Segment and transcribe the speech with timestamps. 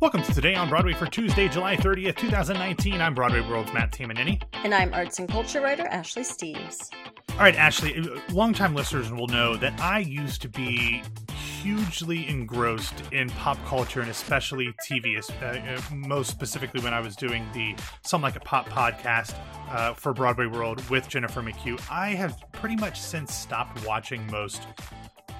[0.00, 3.00] Welcome to Today on Broadway for Tuesday, July 30th, 2019.
[3.00, 4.40] I'm Broadway World's Matt Tamanini.
[4.62, 6.88] And I'm arts and culture writer Ashley Steves.
[7.32, 8.00] All right, Ashley,
[8.30, 11.02] longtime listeners will know that I used to be
[11.60, 17.16] hugely engrossed in pop culture and especially TV, uh, uh, most specifically when I was
[17.16, 17.74] doing the
[18.04, 19.34] Some Like a Pop podcast
[19.68, 21.80] uh, for Broadway World with Jennifer McHugh.
[21.90, 24.62] I have pretty much since stopped watching most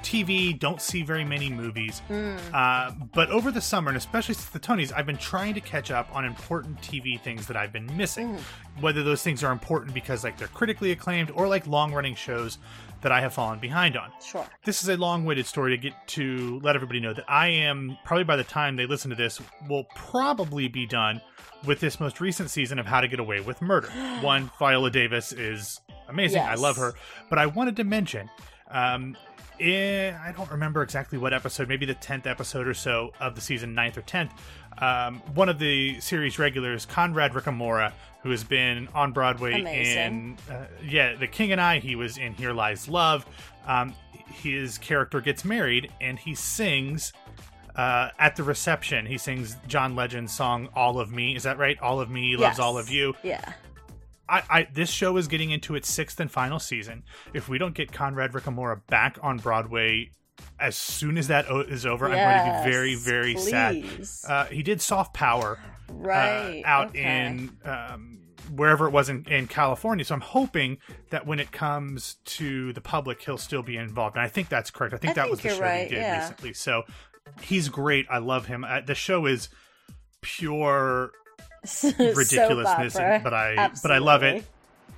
[0.03, 2.03] TV, don't see very many movies.
[2.09, 2.39] Mm.
[2.53, 5.91] Uh, but over the summer, and especially since the Tonys, I've been trying to catch
[5.91, 8.34] up on important TV things that I've been missing.
[8.34, 8.41] Mm.
[8.80, 12.59] Whether those things are important because like they're critically acclaimed or like long running shows
[13.01, 14.11] that I have fallen behind on.
[14.25, 14.47] Sure.
[14.65, 17.97] This is a long winded story to get to let everybody know that I am
[18.05, 21.20] probably by the time they listen to this will probably be done
[21.65, 23.89] with this most recent season of How to Get Away with Murder.
[24.20, 26.42] One, Viola Davis is amazing.
[26.42, 26.59] Yes.
[26.59, 26.95] I love her.
[27.28, 28.30] But I wanted to mention
[28.70, 29.17] um,
[29.61, 33.41] in, I don't remember exactly what episode, maybe the 10th episode or so of the
[33.41, 34.31] season, 9th or 10th,
[34.81, 37.92] um, one of the series regulars, Conrad Ricamora,
[38.23, 40.39] who has been on Broadway Amazing.
[40.48, 43.27] in, uh, yeah, The King and I, he was in Here Lies Love.
[43.67, 43.95] Um,
[44.27, 47.12] his character gets married and he sings
[47.77, 49.06] uh, at the reception.
[49.06, 51.78] He sings John Legend's song "All of Me." Is that right?
[51.81, 52.59] All of me loves yes.
[52.59, 53.15] all of you.
[53.22, 53.53] Yeah.
[54.29, 57.05] I, I, this show is getting into its sixth and final season.
[57.33, 60.11] If we don't get Conrad Ricamora back on Broadway
[60.61, 64.11] as soon as that is over, yes, I'm going to be very, very please.
[64.11, 64.31] sad.
[64.31, 66.62] Uh, he did Soft Power, uh, right?
[66.65, 67.27] Uh, out okay.
[67.27, 68.19] in um,
[68.55, 70.05] wherever it was in, in California.
[70.05, 70.79] So I'm hoping
[71.11, 74.17] that when it comes to the public, he'll still be involved.
[74.17, 74.95] And I think that's correct.
[74.95, 76.21] I think I that think was the show right, he did yeah.
[76.21, 76.53] recently.
[76.53, 76.83] So
[77.43, 78.06] he's great.
[78.11, 78.65] I love him.
[78.65, 79.49] Uh, the show is
[80.21, 81.12] pure
[81.98, 83.81] ridiculousness, but I Absolutely.
[83.83, 84.45] but I love it.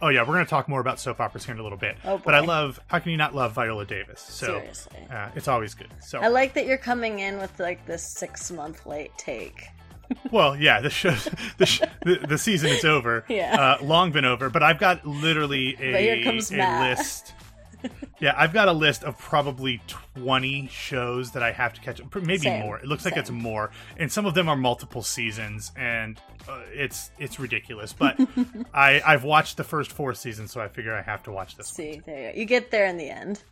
[0.02, 1.96] Oh yeah, we're going to talk more about soap operas here in a little bit.
[2.04, 2.80] Oh, but I love.
[2.86, 4.20] How can you not love Viola Davis?
[4.20, 5.06] So Seriously.
[5.10, 5.88] uh, it's always good.
[6.00, 9.66] So I like that you're coming in with like this six month late take.
[10.32, 11.14] well, yeah, the show,
[11.58, 13.24] the, sh- the the season is over.
[13.28, 13.76] Yeah.
[13.80, 14.48] uh, long been over.
[14.50, 17.34] But I've got literally a, a list.
[18.20, 22.00] yeah, I've got a list of probably twenty shows that I have to catch.
[22.14, 22.78] Maybe Same, more.
[22.78, 23.20] It looks like same.
[23.20, 27.92] it's more, and some of them are multiple seasons, and uh, it's it's ridiculous.
[27.92, 28.18] But
[28.74, 31.66] I I've watched the first four seasons, so I figure I have to watch this.
[31.66, 31.74] one.
[31.74, 32.38] See, there you go.
[32.40, 33.42] You get there in the end.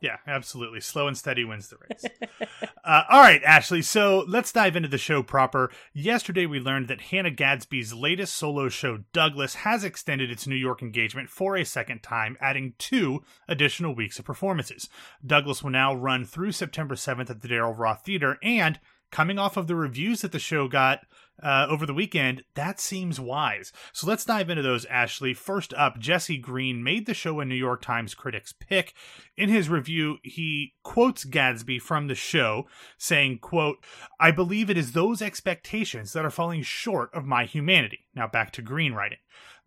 [0.00, 0.80] Yeah, absolutely.
[0.80, 2.04] Slow and steady wins the race.
[2.84, 3.82] uh, all right, Ashley.
[3.82, 5.70] So let's dive into the show proper.
[5.92, 10.82] Yesterday, we learned that Hannah Gadsby's latest solo show, Douglas, has extended its New York
[10.82, 14.88] engagement for a second time, adding two additional weeks of performances.
[15.26, 18.78] Douglas will now run through September 7th at the Daryl Roth Theater, and
[19.10, 21.00] coming off of the reviews that the show got
[21.42, 23.72] uh, over the weekend, that seems wise.
[23.92, 25.34] So let's dive into those, Ashley.
[25.34, 28.94] First up, Jesse Green made the show a New York Times critic's pick.
[29.36, 32.66] In his review, he quotes Gadsby from the show,
[32.96, 33.84] saying, quote,
[34.18, 38.06] I believe it is those expectations that are falling short of my humanity.
[38.14, 39.18] Now back to Green writing.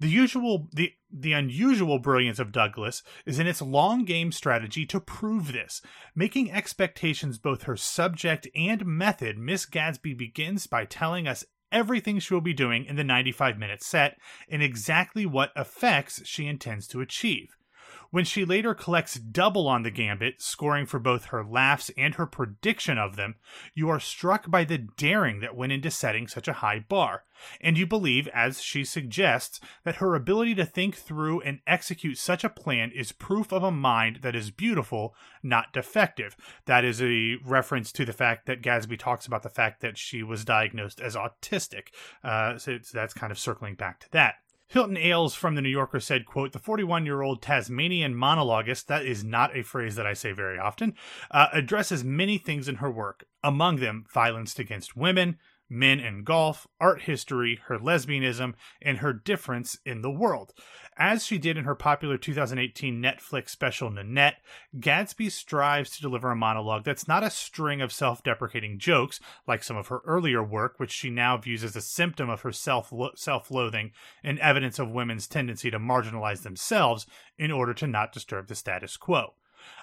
[0.01, 4.99] The usual the the unusual brilliance of Douglas is in its long game strategy to
[4.99, 5.79] prove this.
[6.15, 12.33] Making expectations both her subject and method, Miss Gadsby begins by telling us everything she
[12.33, 14.17] will be doing in the 95 minute set
[14.49, 17.55] and exactly what effects she intends to achieve.
[18.11, 22.25] When she later collects double on the gambit, scoring for both her laughs and her
[22.25, 23.35] prediction of them,
[23.73, 27.23] you are struck by the daring that went into setting such a high bar.
[27.61, 32.43] And you believe, as she suggests, that her ability to think through and execute such
[32.43, 36.35] a plan is proof of a mind that is beautiful, not defective.
[36.65, 40.21] That is a reference to the fact that Gadsby talks about the fact that she
[40.21, 41.87] was diagnosed as autistic.
[42.25, 44.35] Uh, so that's kind of circling back to that.
[44.71, 49.05] Hilton Als from the New Yorker said, quote, the 41 year old Tasmanian monologuist, that
[49.05, 50.93] is not a phrase that I say very often,
[51.29, 55.37] uh, addresses many things in her work, among them violence against women,
[55.71, 60.53] men and golf, art history, her lesbianism, and her difference in the world.
[60.97, 64.41] As she did in her popular 2018 Netflix special Nanette,
[64.77, 69.63] Gadsby strives to deliver a monologue that's not a string of self deprecating jokes, like
[69.63, 72.91] some of her earlier work, which she now views as a symptom of her self
[73.49, 73.91] loathing
[74.23, 77.07] and evidence of women's tendency to marginalize themselves
[77.37, 79.33] in order to not disturb the status quo.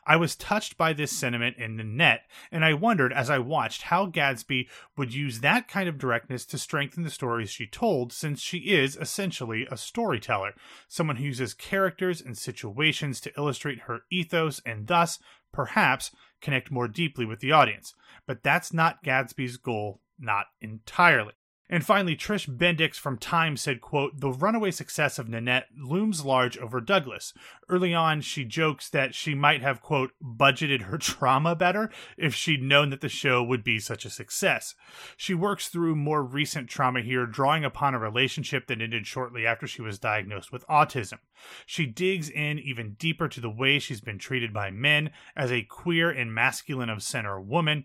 [0.06, 4.06] I was touched by this sentiment in Nanette, and I wondered as I watched how
[4.06, 8.58] Gadsby would use that kind of directness to strengthen the stories she told, since she
[8.58, 10.54] is essentially a storyteller,
[10.88, 15.18] someone who uses characters and situations to illustrate her ethos and thus,
[15.52, 16.10] perhaps,
[16.40, 17.94] connect more deeply with the audience.
[18.26, 21.34] But that's not Gadsby's goal, not entirely.
[21.70, 26.56] And finally, Trish Bendix from Time said, quote, The runaway success of Nanette looms large
[26.56, 27.34] over Douglas.
[27.68, 32.62] Early on, she jokes that she might have, quote, budgeted her trauma better if she'd
[32.62, 34.74] known that the show would be such a success.
[35.16, 39.66] She works through more recent trauma here, drawing upon a relationship that ended shortly after
[39.66, 41.18] she was diagnosed with autism.
[41.66, 45.62] She digs in even deeper to the way she's been treated by men as a
[45.62, 47.84] queer and masculine of center woman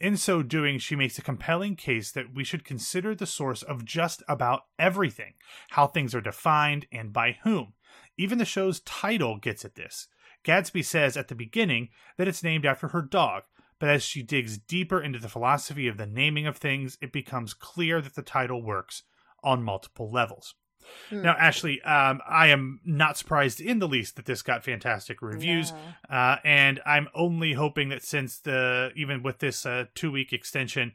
[0.00, 3.84] in so doing, she makes a compelling case that we should consider the source of
[3.84, 5.34] just about everything,
[5.70, 7.74] how things are defined, and by whom.
[8.16, 10.08] Even the show's title gets at this.
[10.42, 13.44] Gadsby says at the beginning that it's named after her dog,
[13.78, 17.54] but as she digs deeper into the philosophy of the naming of things, it becomes
[17.54, 19.04] clear that the title works
[19.42, 20.54] on multiple levels.
[21.10, 21.22] Hmm.
[21.22, 25.72] Now, Ashley, um, I am not surprised in the least that this got fantastic reviews,
[26.10, 30.92] uh, and I'm only hoping that since the even with this uh, two week extension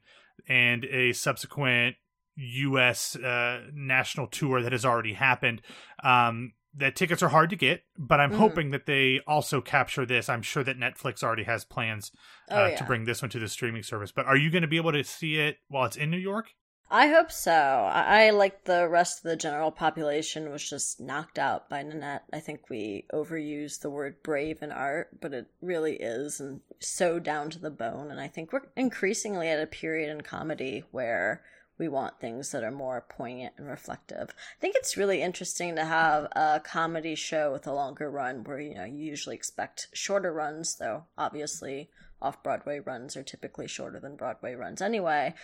[0.48, 1.96] and a subsequent
[2.36, 3.16] U.S.
[3.16, 5.62] Uh, national tour that has already happened,
[6.04, 7.84] um, that tickets are hard to get.
[7.98, 8.36] But I'm Mhm.
[8.38, 10.30] hoping that they also capture this.
[10.30, 12.12] I'm sure that Netflix already has plans
[12.52, 12.76] uh, Oh, yeah.
[12.76, 14.12] to bring this one to the streaming service.
[14.12, 16.54] But are you going to be able to see it while it's in New York?
[16.90, 17.52] I hope so.
[17.52, 22.24] I, I like the rest of the general population was just knocked out by Nanette.
[22.32, 27.20] I think we overuse the word brave in art, but it really is and so
[27.20, 28.10] down to the bone.
[28.10, 31.44] And I think we're increasingly at a period in comedy where
[31.78, 34.30] we want things that are more poignant and reflective.
[34.30, 38.60] I think it's really interesting to have a comedy show with a longer run where
[38.60, 41.90] you know you usually expect shorter runs, though obviously
[42.22, 45.36] off Broadway runs are typically shorter than Broadway runs anyway.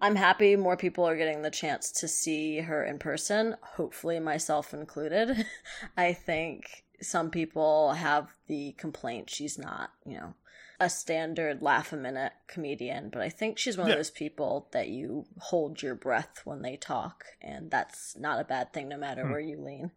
[0.00, 4.74] I'm happy more people are getting the chance to see her in person, hopefully myself
[4.74, 5.46] included.
[5.96, 10.34] I think some people have the complaint she's not, you know,
[10.78, 13.94] a standard laugh a minute comedian, but I think she's one Yeah.
[13.94, 18.44] of those people that you hold your breath when they talk, and that's not a
[18.44, 19.30] bad thing no matter Hmm.
[19.30, 19.92] where you lean.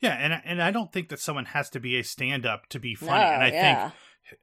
[0.00, 2.78] Yeah, and and I don't think that someone has to be a stand up to
[2.80, 3.10] be funny.
[3.24, 3.82] No, and I yeah.
[3.90, 3.94] think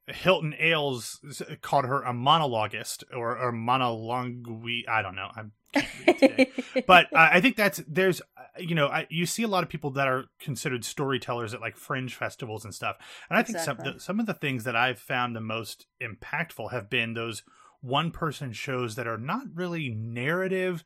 [0.08, 1.20] Hilton Als
[1.62, 4.46] called her a monologuist or or monologue.
[4.88, 5.30] I don't know.
[5.36, 6.52] I'm can't read today.
[6.88, 9.70] but uh, I think that's there's uh, you know I, you see a lot of
[9.70, 12.98] people that are considered storytellers at like fringe festivals and stuff,
[13.30, 16.72] and I think some the, some of the things that I've found the most impactful
[16.72, 17.44] have been those
[17.82, 20.84] one person shows that are not really narrative.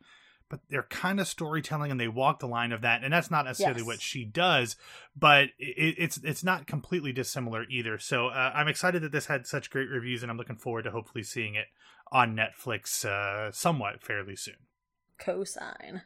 [0.49, 3.45] But they're kind of storytelling, and they walk the line of that, and that's not
[3.45, 3.87] necessarily Yes.
[3.87, 4.75] what she does.
[5.15, 7.97] But it, it's it's not completely dissimilar either.
[7.97, 10.91] So uh, I'm excited that this had such great reviews, and I'm looking forward to
[10.91, 11.67] hopefully seeing it
[12.11, 14.57] on Netflix uh, somewhat fairly soon.
[15.19, 16.01] Cosign.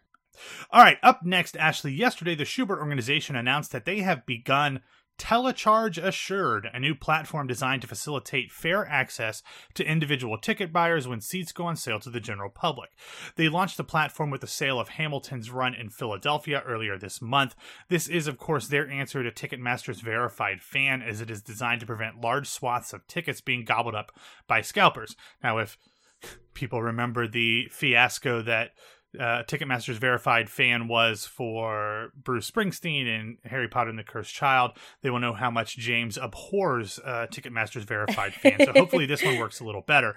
[0.71, 1.91] All right, up next, Ashley.
[1.91, 4.81] Yesterday, the Shubert organization announced that they have begun
[5.17, 9.41] Telecharge Assured, a new platform designed to facilitate fair access
[9.73, 12.91] to individual ticket buyers when seats go on sale to the general public.
[13.35, 17.55] They launched the platform with the sale of Hamilton's run in Philadelphia earlier this month.
[17.89, 21.87] This is, of course, their answer to Ticketmaster's verified fan, as it is designed to
[21.87, 24.11] prevent large swaths of tickets being gobbled up
[24.47, 25.15] by scalpers.
[25.43, 25.77] Now, if
[26.53, 28.71] people remember the fiasco that
[29.19, 34.71] uh, Ticketmaster's verified fan was for Bruce Springsteen and Harry Potter and the Cursed Child,
[35.01, 38.57] they will know how much James abhors uh, Ticketmaster's verified fan.
[38.65, 40.15] So hopefully this one works a little better.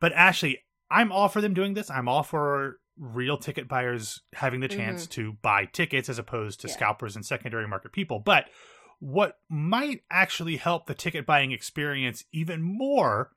[0.00, 0.58] But Ashley,
[0.90, 1.90] I'm all for them doing this.
[1.90, 6.68] I'm all for real ticket buyers having the chance to buy tickets as opposed to
[6.68, 6.74] Yeah.
[6.74, 8.18] scalpers and secondary market people.
[8.18, 8.46] But
[8.98, 13.30] what might actually help the ticket buying experience even more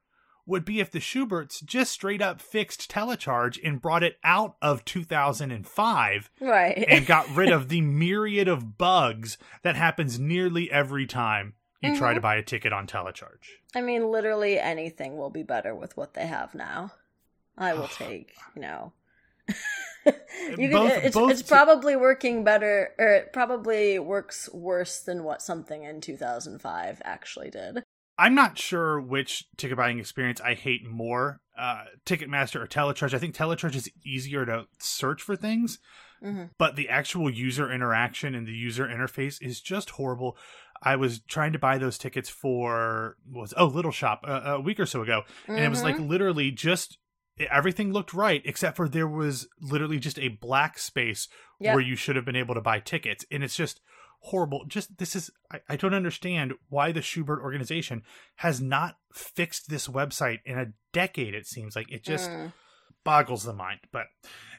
[0.46, 4.86] would be if the Shuberts just straight up fixed telecharge and brought it out of
[4.86, 6.86] 2005 Right.
[6.88, 12.12] and got rid of the myriad of bugs that happens nearly every time you try
[12.12, 12.16] Mhm.
[12.16, 13.58] to buy a ticket on telecharge.
[13.76, 16.92] I mean, literally anything will be better with what they have now.
[17.58, 18.94] I will take, you know.
[20.58, 25.24] you Both- can, it's, both it's probably working better, or it probably works worse than
[25.24, 27.84] what something in 2005 actually did.
[28.18, 33.14] I'm not sure which ticket buying experience I hate more, uh, Ticketmaster or Telecharge.
[33.14, 35.80] I think Telecharge is easier to search for things,
[36.24, 36.52] Mhm.
[36.58, 40.38] but the actual user interaction and the user interface is just horrible.
[40.82, 44.80] I was trying to buy those tickets for was oh Little Shop uh, a week
[44.80, 46.08] or so ago, and it was like Mhm.
[46.10, 46.98] literally just
[47.38, 51.28] everything looked right except for there was literally just a black space
[51.60, 51.74] Yep.
[51.76, 53.82] where you should have been able to buy tickets, and it's just
[54.26, 54.66] horrible.
[54.68, 58.04] Just this is I, I don't understand why the Shubert organization
[58.38, 61.34] has not fixed this website in a decade.
[61.34, 62.54] It seems like it just Mm.
[63.04, 63.80] boggles the mind.
[63.92, 64.08] But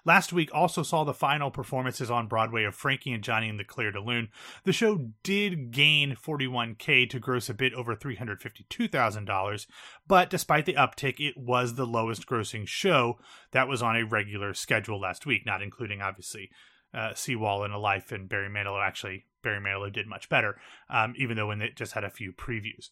[0.05, 3.65] Last week also saw the final performances on Broadway of Frankie and Johnny in the
[3.65, 4.29] Clair de Lune.
[4.65, 9.67] The show did gain 41k to gross a bit over $352,000,
[10.07, 13.19] but despite the uptick, it was the lowest grossing show
[13.53, 16.51] that was on a regular schedule last week, not including obviously
[16.93, 18.85] uh, Seawall and a Life and Barry Manilow.
[18.85, 22.33] Actually, Barry Manilow did much better, um, even though when it just had a few
[22.33, 22.91] previews.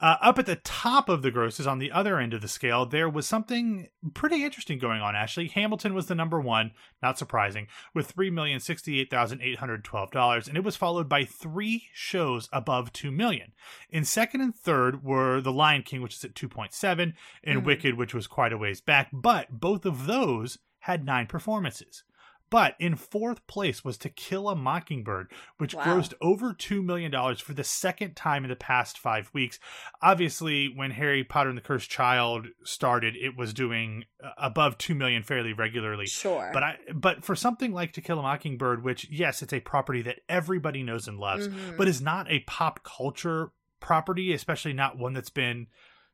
[0.00, 2.84] Uh, up at the top of the grosses, on the other end of the scale,
[2.84, 5.16] there was something pretty interesting going on.
[5.16, 6.72] Actually, Hamilton was the number one,
[7.02, 11.08] not surprising, with three million sixty-eight thousand eight hundred twelve dollars, and it was followed
[11.08, 13.52] by three shows above two million.
[13.90, 17.62] In second and third were The Lion King, which is at two point seven, and
[17.62, 17.64] Mhm.
[17.64, 22.04] Wicked, which was quite a ways back, but both of those had nine performances.
[22.48, 25.84] But in fourth place was To Kill a Mockingbird, which Wow.
[25.84, 29.58] grossed over $2 million for the second time in the past five weeks.
[30.00, 34.94] Obviously, when Harry Potter and the Cursed Child started, it was doing uh, above 2
[34.94, 36.06] million fairly regularly.
[36.06, 36.50] Sure.
[36.52, 40.02] But I but for something like To Kill a Mockingbird, which yes, it's a property
[40.02, 41.76] that everybody knows and loves, Mhm.
[41.76, 43.50] but is not a pop culture
[43.80, 45.66] property, especially not one that's been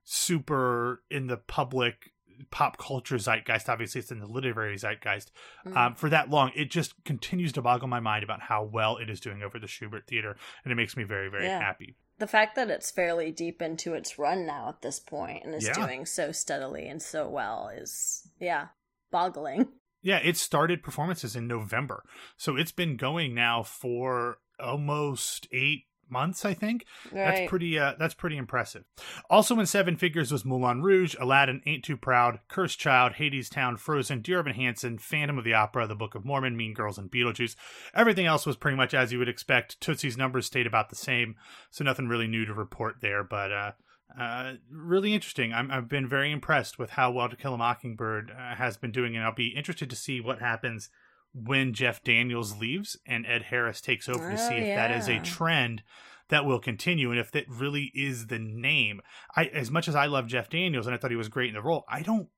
[0.04, 2.10] super in the public
[2.50, 3.68] pop culture zeitgeist.
[3.68, 5.30] Obviously, it's in the literary zeitgeist
[5.66, 5.76] Mhm.
[5.76, 6.50] um, for that long.
[6.54, 9.66] It just continues to boggle my mind about how well it is doing over the
[9.66, 11.60] Shubert Theater, and it makes me very, very Yeah.
[11.60, 11.96] happy.
[12.18, 15.66] the fact that it's fairly deep into its run now at this point and is
[15.66, 15.72] Yeah.
[15.72, 18.68] doing so steadily and so well is yeah
[19.10, 19.72] boggling
[20.02, 22.04] Yeah, it started performances in November,
[22.36, 26.84] so it's been going now for almost eight months, I think.
[27.12, 27.78] That's pretty.
[27.78, 28.84] Uh, that's pretty impressive.
[29.28, 34.20] Also in seven figures was Moulin Rouge, Aladdin, Ain't Too Proud, Cursed Child, Hadestown, Frozen,
[34.20, 37.56] Dear Evan Hansen, Phantom of the Opera, The Book of Mormon, Mean Girls, and Beetlejuice.
[37.94, 39.80] Everything else was pretty much as you would expect.
[39.80, 41.36] Tootsie's numbers stayed about the same,
[41.70, 43.24] so nothing really new to report there.
[43.24, 43.72] But uh,
[44.18, 45.52] uh, really interesting.
[45.52, 48.92] I'm, I've been very impressed with how well To Kill a Mockingbird uh, has been
[48.92, 50.90] doing, and I'll be interested to see what happens
[51.34, 55.08] when Jeff Daniels leaves and Ed Harris takes over to Oh, see if that is
[55.08, 55.82] a trend
[56.28, 59.00] that will continue and if that really is the name.
[59.36, 61.54] I as much as I love Jeff Daniels and I thought he was great in
[61.54, 62.28] the role, I don't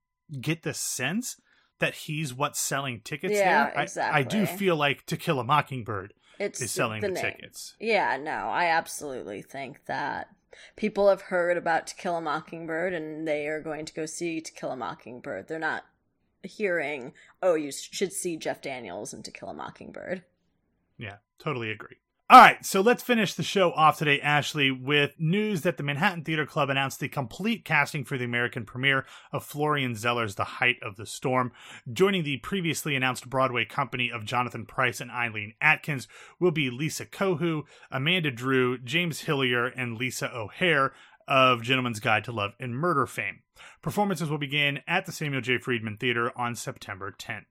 [0.40, 1.36] get the sense
[1.80, 4.04] that he's what's selling tickets Yeah, there.
[4.12, 7.22] I, I do feel like To Kill a Mockingbird it's is selling the, name.
[7.22, 7.74] tickets.
[7.78, 10.28] yeah no i absolutely think that
[10.76, 14.40] people have heard about to kill a mockingbird and they are going to go see
[14.40, 15.84] to kill a mockingbird they're not
[16.48, 20.22] hearing oh you should see jeff daniels and to kill a mockingbird
[20.98, 21.96] Yeah, totally agree.
[22.30, 26.24] All right, so let's finish the show off today, Ashley, with news that the Manhattan
[26.24, 30.76] Theater Club announced the complete casting for the American premiere of Florian Zeller's The Height
[30.80, 31.52] of the Storm.
[31.92, 36.08] Joining the previously announced Broadway company of Jonathan Pryce and Eileen Atkins
[36.40, 40.94] will be Lisa Cohu, Amanda Drew, James Hillier, and Lisa O'Hare
[41.26, 43.40] of Gentleman's Guide to Love and Murder fame.
[43.82, 45.58] Performances will begin at the Samuel J.
[45.58, 47.44] Friedman Theater on September 10th.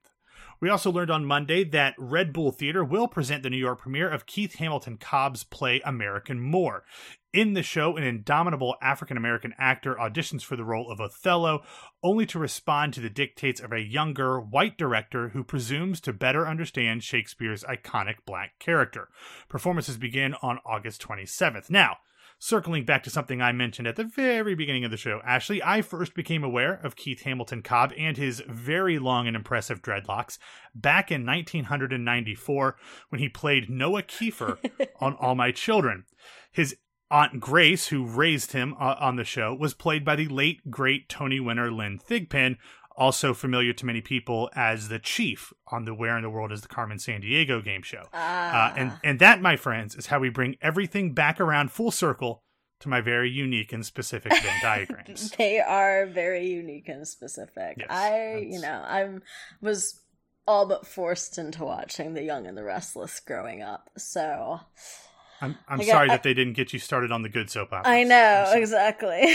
[0.60, 4.08] We also learned on Monday that Red Bull Theater will present the New York premiere
[4.08, 6.84] of Keith Hamilton Cobb's play American Moor.
[7.32, 11.64] In the show, an indomitable African American actor auditions for the role of Othello,
[12.02, 16.46] only to respond to the dictates of a younger, white director who presumes to better
[16.46, 19.08] understand Shakespeare's iconic black character.
[19.48, 21.68] Performances begin on August 27th.
[21.68, 21.96] Now,
[22.38, 25.82] circling back to something I mentioned at the very beginning of the show, Ashley, I
[25.82, 30.38] first became aware of Keith Hamilton Cobb and his very long and impressive dreadlocks
[30.74, 32.76] back in 1994
[33.08, 34.58] when he played Noah Keefer
[35.00, 36.04] on All My Children.
[36.52, 36.76] His
[37.10, 41.08] Aunt Grace, who raised him uh, on the show, was played by the late, great
[41.08, 42.56] Tony winner Lynn Thigpen,
[42.96, 46.60] also familiar to many people as the Chief on the Where in the World is
[46.62, 48.04] the Carmen Sandiego game show.
[48.12, 51.90] ah Uh, and and that, my friends, is how we bring everything back around full
[51.90, 52.40] circle
[52.80, 55.30] to my very unique and specific Venn diagrams.
[55.32, 57.76] they are very unique and specific.
[57.78, 59.08] Yes, I, that's- you know, I
[59.60, 60.00] was
[60.46, 63.88] all but forced into watching The Young and the Restless growing up.
[63.96, 64.60] So
[65.40, 67.72] I'm I'm got- sorry I- that they didn't get you started on the good soap
[67.72, 67.86] operas.
[67.86, 69.34] I know exactly.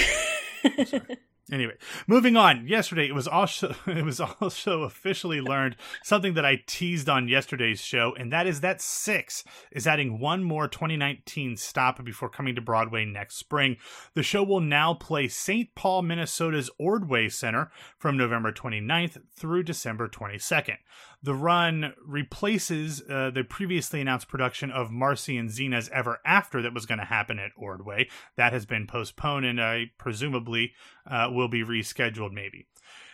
[1.52, 1.74] Anyway,
[2.08, 2.68] moving on.
[2.68, 7.82] Yesterday, it was also it was also officially learned something that I teased on yesterday's
[7.82, 12.62] show, and that is that Six is adding one more 2019 stop before coming to
[12.62, 13.78] Broadway next spring.
[14.14, 15.74] The show will now play St.
[15.76, 20.78] Paul, Minnesota's Ordway Center from November 29th through December 22nd.
[21.22, 26.74] The run replaces uh, the previously announced production of Marcy and Zena's Ever After that
[26.74, 28.08] was going to happen at Ordway.
[28.38, 30.72] That has been postponed and uh, presumably
[31.06, 32.68] uh, will be rescheduled, maybe.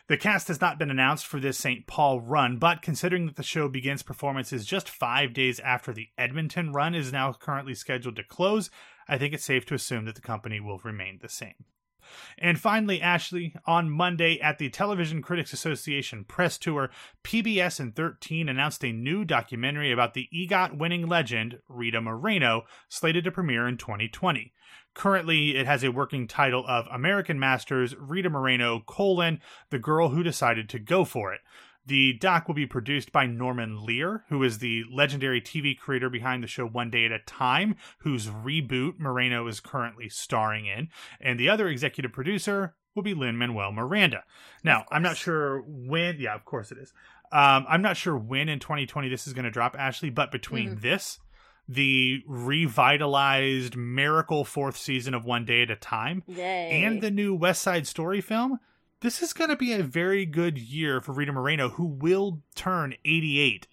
[0.08, 1.88] The cast has not been announced for this St.
[1.88, 6.72] Paul run, but considering that the show begins performances just five days after the Edmonton
[6.74, 8.70] run is now currently scheduled to close,
[9.08, 11.66] I think it's safe to assume that the company will remain the same.
[12.38, 16.90] And finally, Ashley, on Monday at the Television Critics Association press tour,
[17.24, 23.24] PBS and 13 announced a new documentary about the EGOT winning legend, Rita Moreno, slated
[23.24, 24.54] to premiere in 2020.
[24.94, 30.24] Currently, it has a working title of American Masters Rita Moreno, colon, the girl who
[30.24, 31.42] decided to go for it.
[31.88, 36.44] The doc will be produced by Norman Lear, who is the legendary TV creator behind
[36.44, 40.90] the show One Day at a Time, whose reboot Moreno is currently starring in.
[41.22, 44.24] And the other executive producer will be Lin Manuel Miranda.
[44.64, 46.94] Now, I'm not sure when, yeah, of course it is.
[47.32, 50.72] Um, I'm not sure when in 2020 this is going to drop, Ashley, but between
[50.72, 50.80] mm-hmm.
[50.80, 51.20] this,
[51.68, 56.84] the revitalized miracle fourth season of One Day at a Time, Yay.
[56.84, 58.60] and the new West Side Story film,
[59.02, 62.96] this is going to be a very good year for Rita Moreno, who will turn
[63.06, 63.68] 88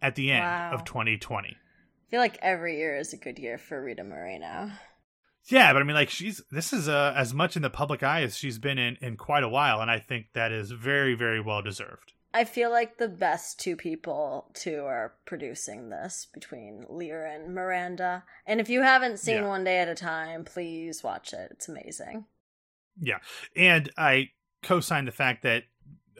[0.00, 0.72] at the end wow.
[0.72, 1.48] of 2020.
[1.48, 4.70] I feel like every year is a good year for Rita Moreno.
[5.44, 8.22] Yeah, but I mean, like she's this is uh, as much in the public eye
[8.22, 11.40] as she's been in in quite a while, and I think that is very, very
[11.40, 12.12] well deserved.
[12.34, 18.24] I feel like the best two people to are producing this between Lear and Miranda.
[18.46, 19.48] And if you haven't seen yeah.
[19.48, 21.48] One Day at a Time, please watch it.
[21.52, 22.26] It's amazing.
[23.00, 23.18] Yeah,
[23.56, 24.30] and I
[24.62, 25.64] co-sign the fact that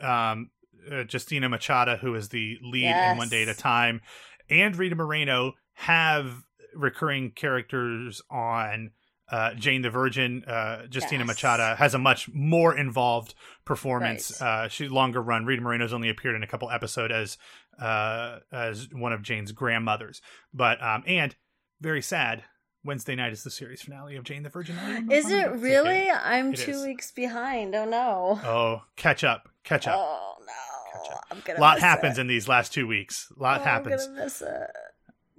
[0.01, 0.49] um,
[0.91, 3.11] uh, Justina Machado, who is the lead yes.
[3.11, 4.01] in One Day at a Time,
[4.49, 6.43] and Rita Moreno have
[6.73, 8.91] recurring characters on
[9.31, 10.43] uh, Jane the Virgin.
[10.45, 11.27] Uh, Justina yes.
[11.27, 14.41] Machado has a much more involved performance.
[14.41, 14.65] Right.
[14.65, 15.45] Uh, she longer run.
[15.45, 17.37] Rita Moreno's only appeared in a couple episodes as
[17.81, 20.21] uh, as one of Jane's grandmothers,
[20.53, 21.35] but um, and
[21.79, 22.43] very sad.
[22.83, 24.77] Wednesday night is the series finale of Jane the Virgin.
[25.11, 26.07] Is it really?
[26.07, 26.17] It.
[26.23, 26.85] I'm it two is.
[26.85, 27.75] weeks behind.
[27.75, 28.39] Oh no.
[28.43, 29.95] Oh, catch up, catch up.
[29.97, 31.25] Oh no, catch up.
[31.31, 31.59] I'm gonna.
[31.59, 32.21] A lot happens it.
[32.21, 33.31] in these last two weeks.
[33.37, 34.03] A lot oh, happens.
[34.03, 34.71] I'm gonna miss it.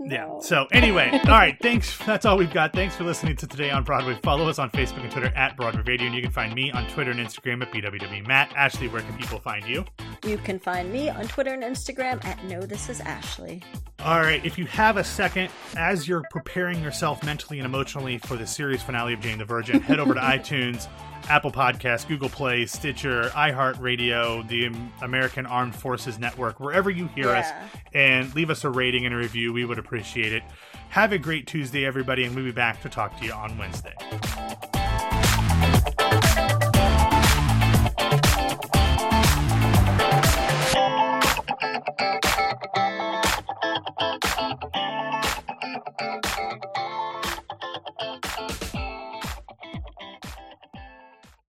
[0.02, 0.38] Yeah.
[0.40, 1.56] So anyway, all right.
[1.60, 1.96] Thanks.
[2.06, 2.72] That's all we've got.
[2.72, 4.18] Thanks for listening to Today on Broadway.
[4.22, 6.86] Follow us on Facebook and Twitter at Broadway Radio, and you can find me on
[6.88, 8.52] Twitter and Instagram at BWW Matt.
[8.56, 9.84] Ashley, where can people find you?
[10.24, 13.62] You can find me on Twitter and Instagram at No This Is Ashley.
[14.02, 14.44] All right.
[14.44, 18.82] If you have a second, as you're preparing yourself mentally and emotionally for the series
[18.82, 20.88] finale of Jane the Virgin, head over to iTunes.
[21.28, 24.70] Apple Podcasts, Google Play, Stitcher, iHeartRadio, the
[25.02, 27.40] American Armed Forces Network, wherever you hear yeah.
[27.40, 29.52] us, and leave us a rating and a review.
[29.52, 30.42] We would appreciate it.
[30.88, 33.94] Have a great Tuesday, everybody, and we'll be back to talk to you on Wednesday.